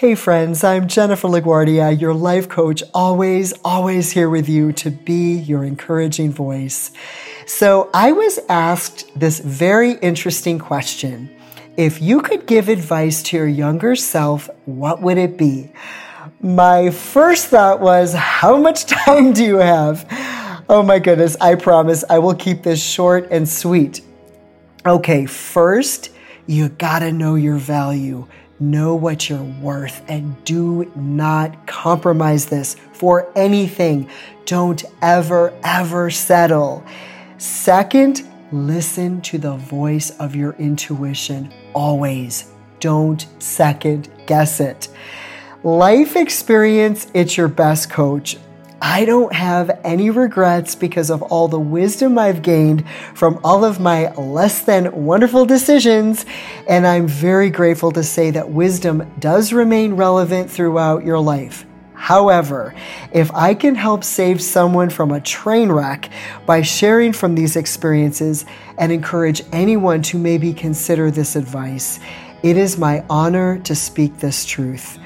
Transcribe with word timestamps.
Hey 0.00 0.14
friends, 0.14 0.64
I'm 0.64 0.88
Jennifer 0.88 1.28
LaGuardia, 1.28 2.00
your 2.00 2.14
life 2.14 2.48
coach, 2.48 2.82
always, 2.94 3.52
always 3.62 4.10
here 4.10 4.30
with 4.30 4.48
you 4.48 4.72
to 4.72 4.90
be 4.90 5.34
your 5.34 5.62
encouraging 5.62 6.32
voice. 6.32 6.90
So 7.44 7.90
I 7.92 8.12
was 8.12 8.38
asked 8.48 9.10
this 9.14 9.40
very 9.40 9.98
interesting 9.98 10.58
question. 10.58 11.28
If 11.76 12.00
you 12.00 12.22
could 12.22 12.46
give 12.46 12.70
advice 12.70 13.22
to 13.24 13.36
your 13.36 13.46
younger 13.46 13.94
self, 13.94 14.48
what 14.64 15.02
would 15.02 15.18
it 15.18 15.36
be? 15.36 15.70
My 16.40 16.88
first 16.88 17.48
thought 17.48 17.80
was, 17.80 18.14
how 18.14 18.56
much 18.56 18.86
time 18.86 19.34
do 19.34 19.44
you 19.44 19.58
have? 19.58 20.06
Oh 20.70 20.82
my 20.82 20.98
goodness, 20.98 21.36
I 21.42 21.56
promise 21.56 22.04
I 22.08 22.20
will 22.20 22.34
keep 22.34 22.62
this 22.62 22.82
short 22.82 23.28
and 23.30 23.46
sweet. 23.46 24.00
Okay, 24.86 25.26
first, 25.26 26.08
you 26.46 26.70
gotta 26.70 27.12
know 27.12 27.34
your 27.34 27.58
value. 27.58 28.26
Know 28.62 28.94
what 28.94 29.30
you're 29.30 29.42
worth 29.42 30.02
and 30.06 30.44
do 30.44 30.92
not 30.94 31.66
compromise 31.66 32.44
this 32.44 32.76
for 32.92 33.32
anything. 33.34 34.10
Don't 34.44 34.84
ever, 35.00 35.58
ever 35.64 36.10
settle. 36.10 36.84
Second, 37.38 38.22
listen 38.52 39.22
to 39.22 39.38
the 39.38 39.56
voice 39.56 40.10
of 40.18 40.36
your 40.36 40.52
intuition 40.56 41.50
always. 41.72 42.52
Don't 42.80 43.26
second 43.38 44.10
guess 44.26 44.60
it. 44.60 44.88
Life 45.62 46.14
experience, 46.14 47.06
it's 47.14 47.38
your 47.38 47.48
best 47.48 47.88
coach. 47.88 48.36
I 48.82 49.04
don't 49.04 49.32
have 49.34 49.78
any 49.84 50.08
regrets 50.08 50.74
because 50.74 51.10
of 51.10 51.22
all 51.22 51.48
the 51.48 51.60
wisdom 51.60 52.18
I've 52.18 52.40
gained 52.40 52.88
from 53.14 53.38
all 53.44 53.62
of 53.62 53.78
my 53.78 54.10
less 54.14 54.62
than 54.62 55.04
wonderful 55.04 55.44
decisions. 55.44 56.24
And 56.66 56.86
I'm 56.86 57.06
very 57.06 57.50
grateful 57.50 57.92
to 57.92 58.02
say 58.02 58.30
that 58.30 58.50
wisdom 58.50 59.10
does 59.18 59.52
remain 59.52 59.94
relevant 59.94 60.50
throughout 60.50 61.04
your 61.04 61.20
life. 61.20 61.66
However, 61.92 62.74
if 63.12 63.30
I 63.34 63.52
can 63.52 63.74
help 63.74 64.02
save 64.02 64.40
someone 64.40 64.88
from 64.88 65.10
a 65.10 65.20
train 65.20 65.70
wreck 65.70 66.08
by 66.46 66.62
sharing 66.62 67.12
from 67.12 67.34
these 67.34 67.56
experiences 67.56 68.46
and 68.78 68.90
encourage 68.90 69.42
anyone 69.52 70.00
to 70.04 70.18
maybe 70.18 70.54
consider 70.54 71.10
this 71.10 71.36
advice, 71.36 72.00
it 72.42 72.56
is 72.56 72.78
my 72.78 73.04
honor 73.10 73.58
to 73.58 73.74
speak 73.74 74.18
this 74.18 74.46
truth. 74.46 74.98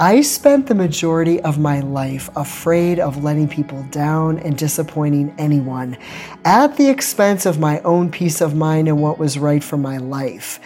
I 0.00 0.20
spent 0.20 0.68
the 0.68 0.76
majority 0.76 1.40
of 1.40 1.58
my 1.58 1.80
life 1.80 2.30
afraid 2.36 3.00
of 3.00 3.24
letting 3.24 3.48
people 3.48 3.82
down 3.90 4.38
and 4.38 4.56
disappointing 4.56 5.34
anyone 5.38 5.98
at 6.44 6.76
the 6.76 6.88
expense 6.88 7.46
of 7.46 7.58
my 7.58 7.80
own 7.80 8.08
peace 8.08 8.40
of 8.40 8.54
mind 8.54 8.86
and 8.86 9.02
what 9.02 9.18
was 9.18 9.40
right 9.40 9.62
for 9.62 9.76
my 9.76 9.96
life. 9.96 10.60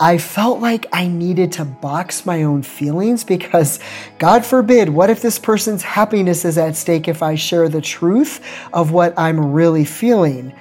I 0.00 0.18
felt 0.18 0.58
like 0.58 0.86
I 0.92 1.06
needed 1.06 1.52
to 1.52 1.64
box 1.64 2.26
my 2.26 2.42
own 2.42 2.64
feelings 2.64 3.22
because, 3.22 3.78
God 4.18 4.44
forbid, 4.44 4.88
what 4.88 5.10
if 5.10 5.22
this 5.22 5.38
person's 5.38 5.84
happiness 5.84 6.44
is 6.44 6.58
at 6.58 6.74
stake 6.74 7.06
if 7.06 7.22
I 7.22 7.36
share 7.36 7.68
the 7.68 7.80
truth 7.80 8.44
of 8.72 8.90
what 8.90 9.16
I'm 9.16 9.52
really 9.52 9.84
feeling? 9.84 10.52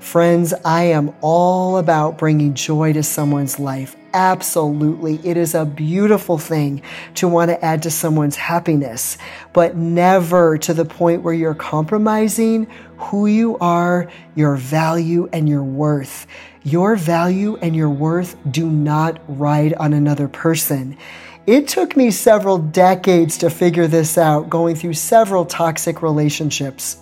Friends, 0.00 0.52
I 0.64 0.86
am 0.86 1.14
all 1.20 1.78
about 1.78 2.18
bringing 2.18 2.54
joy 2.54 2.94
to 2.94 3.04
someone's 3.04 3.60
life. 3.60 3.94
Absolutely. 4.12 5.20
It 5.22 5.36
is 5.36 5.54
a 5.54 5.64
beautiful 5.64 6.36
thing 6.36 6.82
to 7.14 7.28
want 7.28 7.50
to 7.50 7.64
add 7.64 7.84
to 7.84 7.90
someone's 7.90 8.36
happiness, 8.36 9.16
but 9.52 9.76
never 9.76 10.58
to 10.58 10.74
the 10.74 10.84
point 10.84 11.22
where 11.22 11.34
you're 11.34 11.54
compromising 11.54 12.66
who 12.98 13.26
you 13.26 13.56
are, 13.58 14.10
your 14.34 14.56
value, 14.56 15.28
and 15.32 15.48
your 15.48 15.62
worth. 15.62 16.26
Your 16.64 16.96
value 16.96 17.56
and 17.62 17.74
your 17.74 17.88
worth 17.88 18.36
do 18.50 18.68
not 18.68 19.20
ride 19.28 19.74
on 19.74 19.92
another 19.92 20.28
person. 20.28 20.98
It 21.46 21.68
took 21.68 21.96
me 21.96 22.10
several 22.10 22.58
decades 22.58 23.38
to 23.38 23.48
figure 23.48 23.86
this 23.86 24.18
out, 24.18 24.50
going 24.50 24.74
through 24.74 24.94
several 24.94 25.44
toxic 25.44 26.02
relationships. 26.02 26.98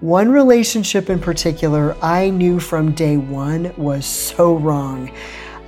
One 0.00 0.30
relationship 0.30 1.10
in 1.10 1.18
particular 1.18 1.96
I 2.00 2.30
knew 2.30 2.60
from 2.60 2.92
day 2.92 3.16
one 3.16 3.74
was 3.76 4.06
so 4.06 4.56
wrong. 4.56 5.10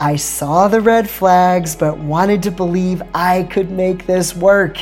I 0.00 0.16
saw 0.16 0.68
the 0.68 0.80
red 0.80 1.08
flags, 1.08 1.76
but 1.76 1.98
wanted 1.98 2.42
to 2.44 2.50
believe 2.50 3.02
I 3.14 3.44
could 3.44 3.70
make 3.70 4.06
this 4.06 4.34
work. 4.34 4.78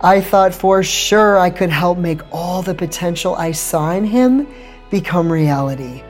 I 0.00 0.20
thought 0.20 0.54
for 0.54 0.82
sure 0.82 1.38
I 1.38 1.50
could 1.50 1.70
help 1.70 1.98
make 1.98 2.20
all 2.30 2.62
the 2.62 2.74
potential 2.74 3.34
I 3.36 3.52
saw 3.52 3.92
in 3.92 4.04
him 4.04 4.46
become 4.90 5.32
reality. 5.32 6.02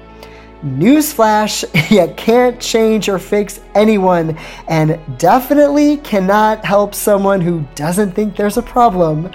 Newsflash, 0.65 1.63
you 1.91 2.13
can't 2.17 2.59
change 2.61 3.09
or 3.09 3.19
fix 3.19 3.61
anyone, 3.75 4.39
and 4.67 4.99
definitely 5.19 5.99
cannot 5.99 6.65
help 6.65 6.95
someone 6.95 7.41
who 7.41 7.67
doesn't 7.75 8.13
think 8.13 8.35
there's 8.35 8.57
a 8.57 8.63
problem. 8.63 9.31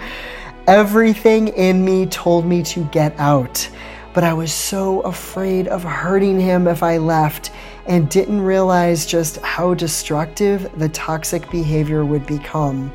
Everything 0.67 1.49
in 1.49 1.85
me 1.85 2.05
told 2.07 2.45
me 2.45 2.63
to 2.63 2.83
get 2.85 3.17
out, 3.19 3.69
but 4.13 4.23
I 4.23 4.33
was 4.33 4.51
so 4.51 5.01
afraid 5.01 5.67
of 5.67 5.83
hurting 5.83 6.39
him 6.39 6.67
if 6.67 6.83
I 6.83 6.97
left 6.97 7.51
and 7.89 8.07
didn't 8.07 8.41
realize 8.41 9.05
just 9.05 9.37
how 9.37 9.73
destructive 9.73 10.69
the 10.77 10.89
toxic 10.89 11.49
behavior 11.49 12.05
would 12.05 12.25
become. 12.27 12.93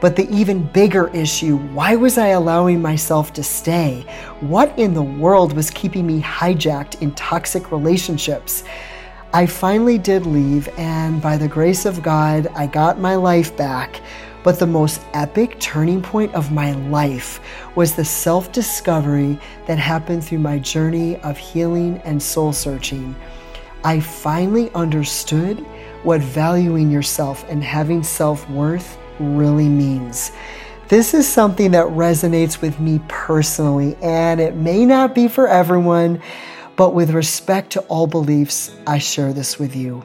But 0.00 0.16
the 0.16 0.28
even 0.34 0.64
bigger 0.64 1.08
issue 1.14 1.58
why 1.58 1.94
was 1.94 2.18
I 2.18 2.28
allowing 2.28 2.82
myself 2.82 3.32
to 3.34 3.42
stay? 3.44 4.04
What 4.40 4.76
in 4.78 4.94
the 4.94 5.02
world 5.02 5.52
was 5.52 5.70
keeping 5.70 6.06
me 6.06 6.20
hijacked 6.20 7.00
in 7.02 7.12
toxic 7.14 7.70
relationships? 7.70 8.64
I 9.34 9.46
finally 9.46 9.96
did 9.96 10.26
leave, 10.26 10.68
and 10.76 11.22
by 11.22 11.36
the 11.36 11.48
grace 11.48 11.86
of 11.86 12.02
God, 12.02 12.48
I 12.54 12.66
got 12.66 12.98
my 12.98 13.14
life 13.14 13.56
back. 13.56 14.00
But 14.42 14.58
the 14.58 14.66
most 14.66 15.00
epic 15.14 15.60
turning 15.60 16.02
point 16.02 16.34
of 16.34 16.50
my 16.50 16.72
life 16.88 17.40
was 17.76 17.94
the 17.94 18.04
self 18.04 18.50
discovery 18.50 19.38
that 19.66 19.78
happened 19.78 20.24
through 20.24 20.40
my 20.40 20.58
journey 20.58 21.16
of 21.20 21.38
healing 21.38 21.98
and 22.04 22.20
soul 22.20 22.52
searching. 22.52 23.14
I 23.84 24.00
finally 24.00 24.70
understood 24.74 25.58
what 26.04 26.20
valuing 26.20 26.90
yourself 26.90 27.44
and 27.48 27.62
having 27.62 28.02
self 28.02 28.48
worth 28.48 28.98
really 29.18 29.68
means. 29.68 30.32
This 30.88 31.14
is 31.14 31.26
something 31.26 31.70
that 31.70 31.86
resonates 31.86 32.60
with 32.60 32.78
me 32.78 33.00
personally, 33.08 33.96
and 34.02 34.40
it 34.40 34.54
may 34.54 34.84
not 34.84 35.14
be 35.14 35.26
for 35.26 35.48
everyone, 35.48 36.20
but 36.76 36.94
with 36.94 37.10
respect 37.10 37.70
to 37.72 37.80
all 37.82 38.06
beliefs, 38.06 38.76
I 38.86 38.98
share 38.98 39.32
this 39.32 39.58
with 39.58 39.74
you. 39.74 40.04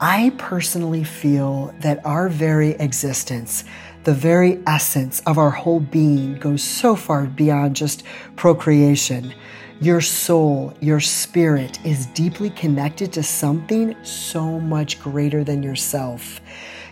I 0.00 0.32
personally 0.38 1.02
feel 1.02 1.74
that 1.80 2.04
our 2.06 2.28
very 2.28 2.70
existence, 2.70 3.64
the 4.04 4.14
very 4.14 4.62
essence 4.66 5.20
of 5.26 5.36
our 5.38 5.50
whole 5.50 5.80
being, 5.80 6.38
goes 6.38 6.62
so 6.62 6.94
far 6.94 7.26
beyond 7.26 7.74
just 7.74 8.04
procreation. 8.36 9.34
Your 9.80 10.00
soul, 10.00 10.74
your 10.80 10.98
spirit 10.98 11.78
is 11.86 12.06
deeply 12.06 12.50
connected 12.50 13.12
to 13.12 13.22
something 13.22 13.94
so 14.02 14.58
much 14.58 15.00
greater 15.00 15.44
than 15.44 15.62
yourself. 15.62 16.40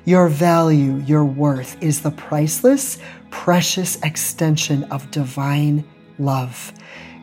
Your 0.05 0.29
value, 0.29 0.99
your 0.99 1.25
worth 1.25 1.83
is 1.83 2.03
the 2.03 2.13
priceless, 2.13 2.99
precious 3.31 4.01
extension 4.05 4.85
of 4.85 5.11
divine 5.11 5.85
love. 6.21 6.73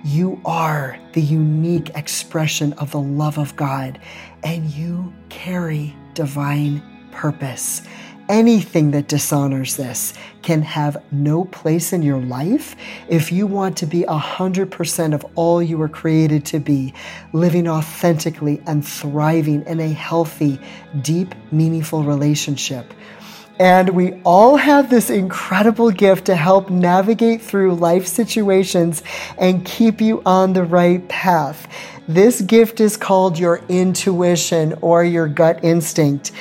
You 0.03 0.41
are 0.44 1.00
the 1.13 1.22
unique 1.22 1.91
expression 1.96 2.73
of 2.73 2.91
the 2.91 3.00
love 3.00 3.38
of 3.38 3.56
God, 3.56 4.02
and 4.44 4.69
you 4.69 5.13
carry 5.29 5.96
divine 6.13 6.84
purpose. 7.13 7.81
Anything 8.29 8.91
that 8.91 9.07
dishonors 9.07 9.75
this 9.75 10.13
can 10.41 10.62
have 10.62 11.03
no 11.12 11.46
place 11.46 11.94
in 11.94 12.01
your 12.01 12.22
life 12.22 12.75
if 13.09 13.31
you 13.31 13.46
want 13.46 13.78
to 13.78 13.85
be 13.85 14.03
100% 14.03 15.13
of 15.13 15.25
all 15.35 15.62
you 15.62 15.78
were 15.78 15.90
created 15.90 16.46
to 16.46 16.59
be, 16.59 16.94
living 17.34 17.68
authentically 17.68 18.62
and 18.66 18.85
thriving 18.85 19.63
in 19.63 19.79
a 19.79 19.90
healthy, 19.90 20.59
deep, 21.02 21.35
meaningful 21.52 22.03
relationship. 22.03 22.94
And 23.59 23.90
we 23.90 24.20
all 24.23 24.55
have 24.55 24.90
this 24.90 25.09
incredible 25.09 25.91
gift 25.91 26.26
to 26.26 26.35
help 26.35 26.70
navigate 26.70 27.41
through 27.41 27.76
life 27.76 28.08
situations 28.08 29.03
and 29.37 29.64
keep 29.66 30.02
you 30.02 30.23
on 30.26 30.53
the 30.53 30.64
right 30.64 31.08
path. 31.08 31.67
This 32.08 32.41
gift 32.41 32.82
is 32.82 32.97
called 32.97 33.37
your 33.37 33.61
intuition 33.70 34.73
or 34.82 35.03
your 35.03 35.28
gut 35.28 35.64
instinct. 35.64 36.32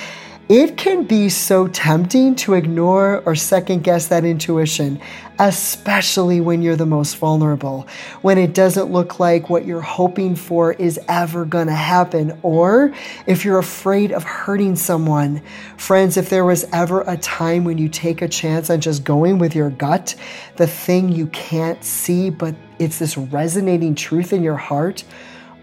It 0.55 0.77
can 0.77 1.05
be 1.05 1.31
so 1.31 1.67
tempting 1.67 2.35
to 2.35 2.53
ignore 2.53 3.23
or 3.25 3.35
second 3.35 3.85
guess 3.85 4.09
that 4.09 4.27
intuition, 4.27 5.01
especially 5.39 6.43
when 6.43 6.61
you're 6.61 6.77
the 6.77 6.85
most 6.85 7.17
vulnerable, 7.17 7.89
when 8.21 8.37
it 8.37 8.53
doesn't 8.53 8.93
look 8.93 9.19
like 9.19 9.49
what 9.49 9.65
you're 9.65 9.81
hoping 9.81 10.37
for 10.37 10.75
is 10.75 11.01
ever 11.09 11.47
going 11.47 11.69
to 11.69 11.73
happen, 11.73 12.39
or 12.43 12.93
if 13.27 13.47
you're 13.47 13.61
afraid 13.61 14.13
of 14.13 14.25
hurting 14.25 14.77
someone. 14.77 15.41
Friends, 15.79 16.19
if 16.19 16.29
there 16.29 16.45
was 16.45 16.67
ever 16.71 17.01
a 17.07 17.17
time 17.17 17.65
when 17.65 17.79
you 17.79 17.89
take 17.89 18.21
a 18.21 18.29
chance 18.29 18.69
on 18.69 18.83
just 18.83 19.05
going 19.05 19.39
with 19.39 19.57
your 19.57 19.71
gut, 19.71 20.15
the 20.57 20.67
thing 20.67 21.09
you 21.09 21.29
can't 21.29 21.83
see, 21.83 22.29
but 22.29 22.55
it's 22.79 22.99
this 22.99 23.17
resonating 23.17 23.95
truth 23.95 24.35
in 24.35 24.43
your 24.43 24.59
heart 24.59 25.03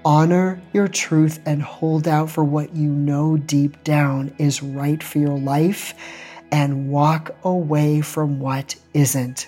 honor 0.09 0.59
your 0.73 0.88
truth 0.88 1.39
and 1.45 1.61
hold 1.61 2.07
out 2.07 2.31
for 2.31 2.44
what 2.44 2.75
you 2.75 2.89
know 2.89 3.38
deep 3.38 3.83
down 3.83 4.33
is 4.39 4.63
right 4.63 5.03
for 5.03 5.19
your 5.19 5.38
life 5.38 5.94
and 6.51 6.89
walk 6.89 7.35
away 7.44 8.01
from 8.01 8.39
what 8.39 8.75
isn't. 8.95 9.47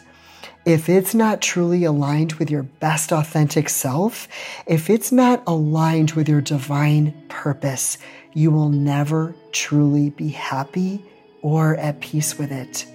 If 0.63 0.87
it's 0.87 1.15
not 1.15 1.41
truly 1.41 1.83
aligned 1.83 2.33
with 2.33 2.51
your 2.51 2.61
best 2.61 3.11
authentic 3.11 3.69
self, 3.69 4.27
if 4.67 4.91
it's 4.91 5.11
not 5.11 5.41
aligned 5.47 6.11
with 6.11 6.29
your 6.29 6.41
divine 6.41 7.19
purpose, 7.27 7.97
you 8.33 8.51
will 8.51 8.69
never 8.69 9.33
truly 9.51 10.11
be 10.11 10.29
happy 10.29 11.03
or 11.41 11.75
at 11.77 12.01
peace 12.01 12.37
with 12.37 12.51
it. 12.51 12.85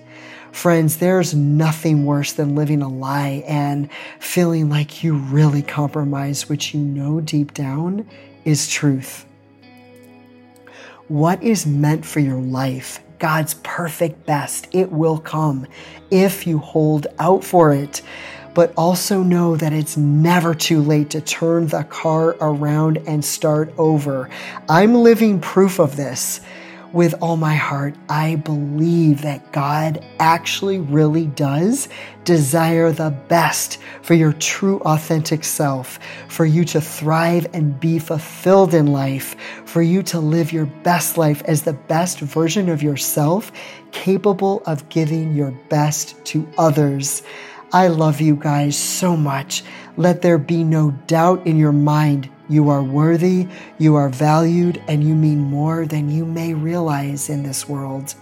Friends, 0.57 0.97
there's 0.97 1.35
nothing 1.35 2.07
worse 2.07 2.33
than 2.33 2.55
living 2.55 2.81
a 2.81 2.89
lie 2.89 3.45
and 3.47 3.91
feeling 4.19 4.71
like 4.71 5.05
you 5.05 5.15
really 5.15 5.61
compromise, 5.61 6.49
which 6.49 6.73
you 6.73 6.81
know 6.81 7.21
deep 7.21 7.53
down 7.53 8.09
is 8.47 8.67
truth. 8.67 9.27
What 11.09 11.43
is 11.43 11.67
meant 11.67 12.07
for 12.07 12.21
your 12.21 12.41
life, 12.41 13.01
God's 13.19 13.53
perfect 13.63 14.25
best, 14.25 14.67
it 14.73 14.91
will 14.91 15.19
come 15.19 15.67
if 16.11 16.47
you 16.47 16.57
hold 16.57 17.07
out 17.19 17.45
for 17.45 17.75
it. 17.75 18.01
But 18.55 18.73
also 18.79 19.23
know 19.23 19.57
that 19.57 19.75
it's 19.75 19.99
never 19.99 20.55
too 20.55 20.81
late 20.81 21.11
to 21.11 21.21
turn 21.21 21.67
the 21.67 21.85
car 21.85 22.35
around 22.41 22.97
and 23.07 23.23
start 23.23 23.75
over. 23.77 24.31
I'm 24.71 24.95
living 24.95 25.39
proof 25.39 25.79
of 25.79 25.97
this 25.97 26.41
with 26.97 27.15
all 27.21 27.37
my 27.37 27.55
heart, 27.55 27.95
I 28.09 28.37
believe 28.37 29.21
that 29.21 29.53
God 29.53 30.03
actually 30.19 30.79
really 30.79 31.27
does 31.27 31.91
desire 32.25 32.91
the 32.91 33.11
best 33.11 33.79
for 34.01 34.15
your 34.15 34.33
true 34.33 34.81
authentic 34.81 35.45
self, 35.45 35.99
for 36.29 36.47
you 36.47 36.65
to 36.65 36.81
thrive 36.81 37.47
and 37.53 37.79
be 37.79 37.99
fulfilled 37.99 38.73
in 38.73 38.87
life, 38.87 39.37
for 39.67 39.83
you 39.83 40.03
to 40.05 40.19
live 40.19 40.55
your 40.55 40.65
best 40.65 41.19
life 41.19 41.43
as 41.45 41.63
the 41.63 41.75
best 41.75 42.19
version 42.19 42.71
of 42.71 42.83
yourself, 42.83 43.53
capable 43.93 44.63
of 44.65 44.89
giving 44.89 45.35
your 45.35 45.51
best 45.69 46.25
to 46.25 46.49
others. 46.57 47.23
I 47.73 47.89
love 47.89 48.21
you 48.21 48.37
guys 48.37 48.77
so 48.77 49.17
much. 49.17 49.65
Let 49.97 50.23
there 50.23 50.39
be 50.39 50.63
no 50.63 50.93
doubt 51.07 51.47
in 51.47 51.57
your 51.57 51.73
mind 51.73 52.31
you 52.49 52.69
are 52.69 52.83
worthy, 52.83 53.49
you 53.77 53.97
are 53.97 54.09
valued, 54.09 54.81
and 54.87 55.03
you 55.03 55.17
mean 55.17 55.41
more 55.41 55.85
than 55.85 56.09
you 56.11 56.25
may 56.25 56.55
realize 56.55 57.29
in 57.29 57.43
this 57.43 57.69
world. 57.69 58.15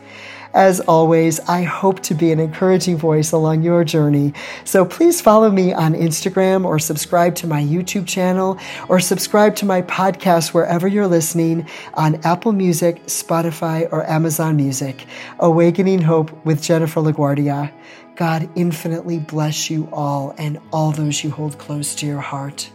As 0.54 0.78
always, 0.78 1.40
I 1.40 1.64
hope 1.64 2.00
to 2.04 2.14
be 2.14 2.30
an 2.30 2.38
encouraging 2.38 2.96
voice 2.96 3.32
along 3.32 3.64
your 3.64 3.82
journey. 3.82 4.32
So 4.64 4.84
please 4.84 5.20
follow 5.20 5.50
me 5.50 5.72
on 5.72 5.94
Instagram 5.94 6.64
or 6.64 6.78
subscribe 6.78 7.34
to 7.36 7.48
my 7.48 7.60
YouTube 7.60 8.06
channel 8.06 8.58
or 8.88 9.00
subscribe 9.00 9.56
to 9.56 9.66
my 9.66 9.82
podcast 9.82 10.54
wherever 10.54 10.86
you're 10.86 11.08
listening 11.08 11.66
on 11.94 12.20
Apple 12.24 12.52
Music, 12.52 13.04
Spotify, 13.06 13.88
or 13.90 14.08
Amazon 14.08 14.54
Music. 14.54 15.06
Awakening 15.40 16.00
Hope 16.00 16.30
with 16.46 16.62
Jennifer 16.62 17.00
LaGuardia. 17.00 17.72
God 18.14 18.48
infinitely 18.54 19.18
bless 19.18 19.68
you 19.68 19.88
all 19.92 20.36
and 20.38 20.60
all 20.72 20.92
those 20.92 21.24
you 21.24 21.32
hold 21.32 21.58
close 21.58 21.96
to 21.96 22.06
your 22.06 22.20
heart. 22.20 22.70